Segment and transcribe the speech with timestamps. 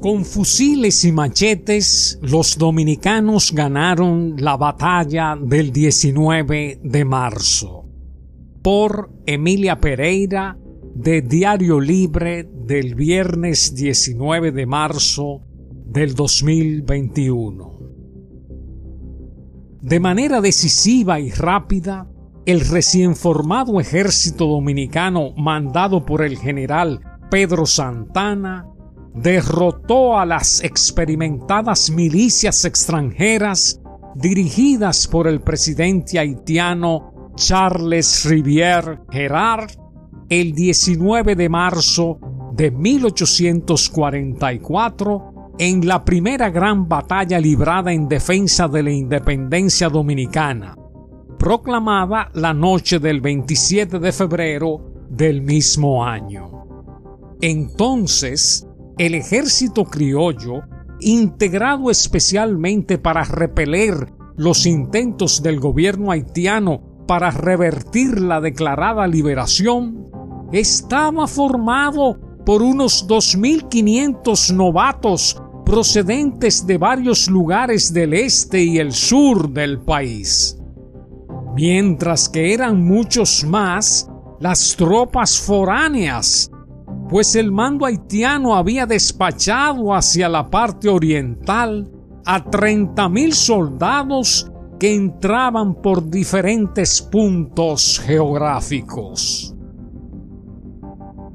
[0.00, 7.88] Con fusiles y machetes, los dominicanos ganaron la batalla del 19 de marzo.
[8.62, 10.58] Por Emilia Pereira,
[10.94, 15.40] de Diario Libre del viernes 19 de marzo
[15.86, 17.78] del 2021.
[19.80, 22.10] De manera decisiva y rápida,
[22.44, 27.00] el recién formado ejército dominicano mandado por el general
[27.30, 28.66] Pedro Santana
[29.16, 33.80] derrotó a las experimentadas milicias extranjeras
[34.14, 39.70] dirigidas por el presidente haitiano Charles Rivière Gerard
[40.28, 42.18] el 19 de marzo
[42.52, 50.76] de 1844 en la primera gran batalla librada en defensa de la independencia dominicana,
[51.38, 56.66] proclamada la noche del 27 de febrero del mismo año.
[57.40, 58.66] Entonces,
[58.98, 60.62] el ejército criollo,
[61.00, 70.10] integrado especialmente para repeler los intentos del gobierno haitiano para revertir la declarada liberación,
[70.52, 79.50] estaba formado por unos 2.500 novatos procedentes de varios lugares del este y el sur
[79.50, 80.58] del país.
[81.54, 86.50] Mientras que eran muchos más las tropas foráneas,
[87.08, 91.88] pues el mando haitiano había despachado hacia la parte oriental
[92.24, 99.54] a 30.000 soldados que entraban por diferentes puntos geográficos.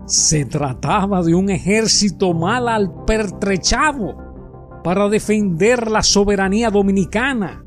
[0.06, 4.18] Se trataba de un ejército mal al pertrechado
[4.84, 7.64] para defender la soberanía dominicana,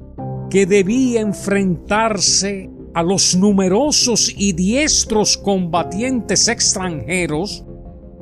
[0.50, 7.64] que debía enfrentarse a los numerosos y diestros combatientes extranjeros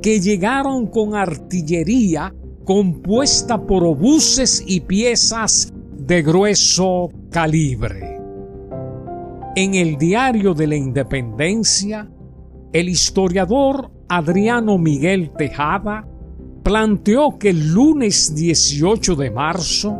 [0.03, 8.19] que llegaron con artillería compuesta por obuses y piezas de grueso calibre.
[9.55, 12.11] En el diario de la Independencia,
[12.73, 16.05] el historiador Adriano Miguel Tejada
[16.63, 19.97] planteó que el lunes 18 de marzo,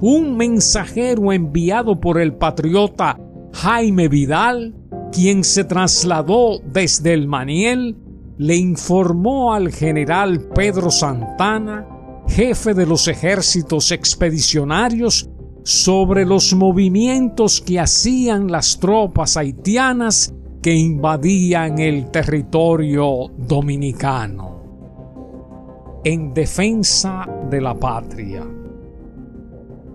[0.00, 3.18] un mensajero enviado por el patriota
[3.52, 4.76] Jaime Vidal,
[5.10, 7.96] quien se trasladó desde el Maniel,
[8.40, 11.86] le informó al general Pedro Santana,
[12.26, 15.28] jefe de los ejércitos expedicionarios,
[15.62, 27.28] sobre los movimientos que hacían las tropas haitianas que invadían el territorio dominicano en defensa
[27.50, 28.42] de la patria.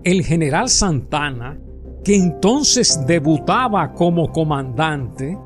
[0.04, 1.58] El general Santana,
[2.04, 5.36] que entonces debutaba como comandante,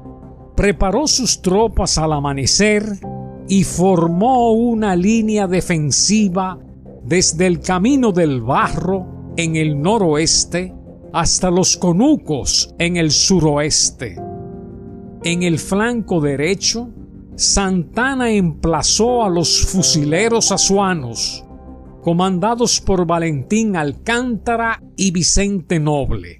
[0.60, 2.84] preparó sus tropas al amanecer
[3.48, 6.59] y formó una línea defensiva
[7.03, 10.75] desde el Camino del Barro en el noroeste
[11.15, 14.19] hasta los Conucos en el suroeste.
[15.25, 16.91] En el flanco derecho,
[17.37, 21.42] Santana emplazó a los fusileros azuanos,
[22.03, 26.40] comandados por Valentín Alcántara y Vicente Noble,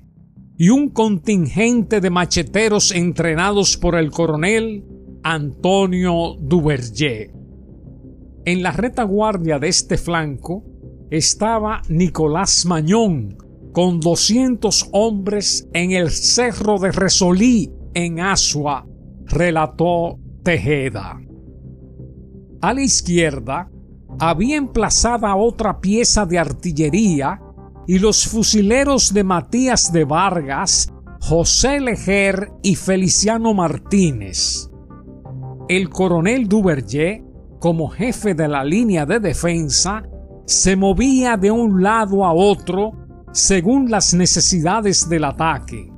[0.61, 4.85] y un contingente de macheteros entrenados por el coronel
[5.23, 7.33] Antonio Duverger.
[8.45, 10.63] En la retaguardia de este flanco
[11.11, 13.39] estaba Nicolás Mañón,
[13.73, 18.87] con 200 hombres en el cerro de Resolí en Asua,
[19.25, 21.23] relató Tejeda.
[22.61, 23.71] A la izquierda
[24.19, 27.41] había emplazada otra pieza de artillería
[27.87, 34.71] y los fusileros de Matías de Vargas, José Lejer y Feliciano Martínez.
[35.69, 37.23] El coronel Duverger,
[37.59, 40.03] como jefe de la línea de defensa,
[40.47, 42.93] se movía de un lado a otro
[43.33, 45.93] según las necesidades del ataque.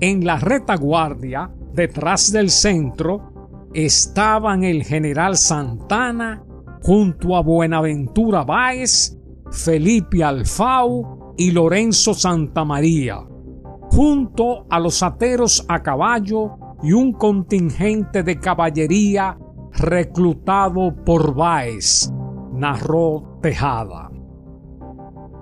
[0.00, 6.42] En la retaguardia, detrás del centro, estaban el general Santana
[6.82, 9.17] junto a Buenaventura Báez,
[9.50, 13.18] Felipe Alfau y Lorenzo Santamaría,
[13.90, 16.52] junto a los ateros a caballo
[16.82, 19.38] y un contingente de caballería
[19.72, 22.12] reclutado por Báez,
[22.52, 24.10] narró Tejada.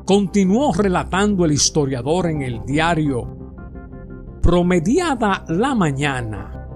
[0.04, 3.36] Continuó relatando el historiador en el diario
[4.46, 6.68] promediada la mañana,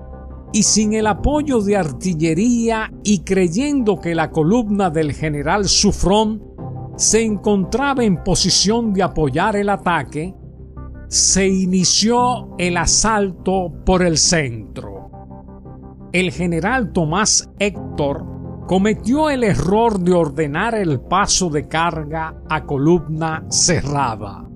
[0.52, 6.49] y sin el apoyo de artillería y creyendo que la columna del general Sufrón
[7.00, 10.34] se encontraba en posición de apoyar el ataque,
[11.08, 15.10] se inició el asalto por el centro.
[16.12, 18.26] El general Tomás Héctor,
[18.66, 24.46] cometió el error de ordenar el paso de carga a columna cerrada.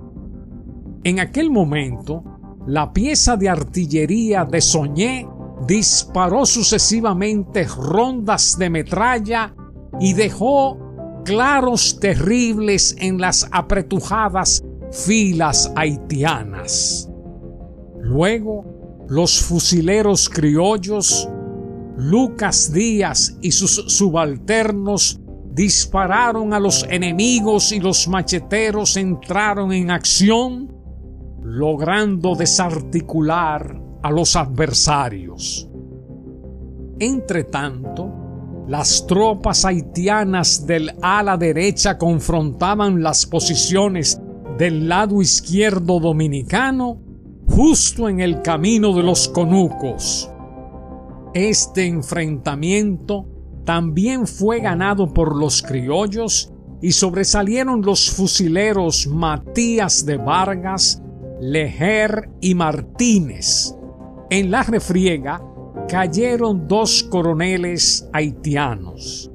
[1.02, 2.22] En aquel momento,
[2.66, 5.26] la pieza de artillería de Soñé
[5.66, 9.54] disparó sucesivamente rondas de metralla
[9.98, 10.83] y dejó
[11.24, 14.62] claros terribles en las apretujadas
[14.92, 17.10] filas haitianas.
[18.00, 18.64] Luego,
[19.08, 21.28] los fusileros criollos,
[21.96, 25.20] Lucas Díaz y sus subalternos
[25.52, 30.72] dispararon a los enemigos y los macheteros entraron en acción,
[31.42, 35.68] logrando desarticular a los adversarios.
[36.98, 38.23] Entretanto,
[38.66, 44.20] las tropas haitianas del ala derecha confrontaban las posiciones
[44.58, 46.98] del lado izquierdo dominicano
[47.46, 50.30] justo en el camino de los conucos.
[51.34, 53.26] Este enfrentamiento
[53.64, 61.02] también fue ganado por los criollos y sobresalieron los fusileros Matías de Vargas,
[61.40, 63.74] Lejer y Martínez,
[64.30, 65.42] en la refriega
[65.88, 69.30] cayeron dos coroneles haitianos.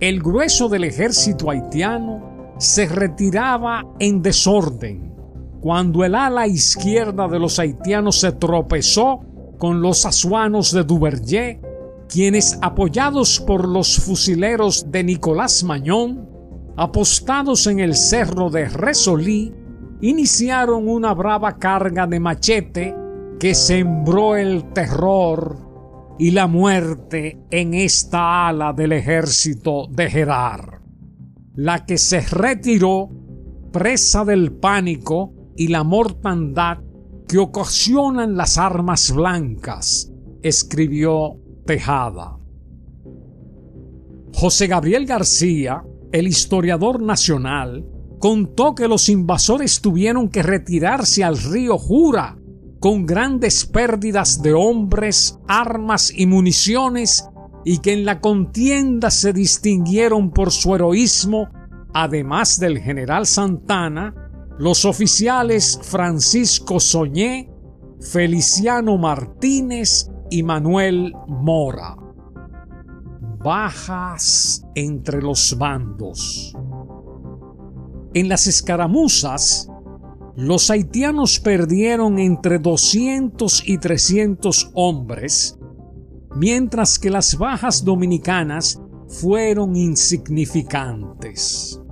[0.00, 5.14] El grueso del ejército haitiano se retiraba en desorden
[5.60, 9.20] cuando el ala izquierda de los haitianos se tropezó
[9.58, 11.60] con los asuanos de Duvergé,
[12.08, 16.28] quienes apoyados por los fusileros de Nicolás Mañón,
[16.76, 19.52] apostados en el cerro de Resolí,
[20.00, 22.94] iniciaron una brava carga de machete
[23.38, 30.80] que sembró el terror y la muerte en esta ala del ejército de Gerard,
[31.54, 33.08] la que se retiró
[33.72, 36.78] presa del pánico y la mortandad
[37.28, 40.12] que ocasionan las armas blancas,
[40.42, 42.38] escribió Tejada.
[44.34, 47.86] José Gabriel García, el historiador nacional,
[48.18, 52.37] contó que los invasores tuvieron que retirarse al río Jura
[52.80, 57.28] con grandes pérdidas de hombres, armas y municiones,
[57.64, 61.48] y que en la contienda se distinguieron por su heroísmo,
[61.92, 64.14] además del general Santana,
[64.58, 67.50] los oficiales Francisco Soñé,
[68.00, 71.96] Feliciano Martínez y Manuel Mora.
[73.42, 76.54] Bajas entre los bandos.
[78.14, 79.68] En las escaramuzas,
[80.38, 85.58] los haitianos perdieron entre 200 y 300 hombres,
[86.36, 91.82] mientras que las bajas dominicanas fueron insignificantes.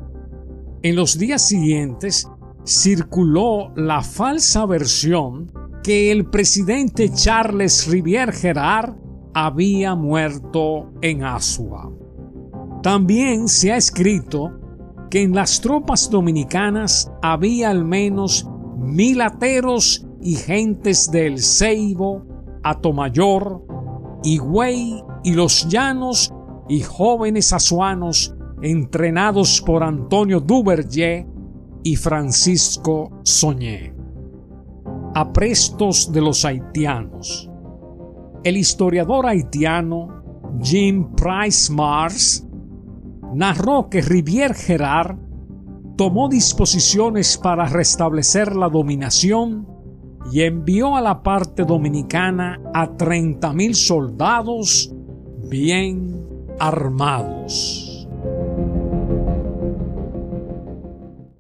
[0.81, 2.29] En los días siguientes
[2.65, 5.51] circuló la falsa versión
[5.83, 8.95] que el presidente Charles Rivière Gerard
[9.35, 11.93] había muerto en Asua.
[12.81, 14.61] También se ha escrito
[15.11, 18.49] que en las tropas dominicanas había al menos
[18.79, 22.25] mil ateros y gentes del Ceibo,
[22.63, 23.63] Atomayor,
[24.23, 26.33] Higüey y los Llanos
[26.69, 31.27] y jóvenes azuanos entrenados por Antonio Duvergé
[31.83, 33.95] y Francisco Soñé.
[35.15, 37.51] Aprestos de los haitianos.
[38.43, 40.23] El historiador haitiano
[40.63, 42.46] Jim Price Mars
[43.35, 45.17] narró que Rivière Gerard
[45.97, 49.67] tomó disposiciones para restablecer la dominación
[50.33, 54.93] y envió a la parte dominicana a 30.000 soldados
[55.49, 56.27] bien
[56.59, 57.86] armados.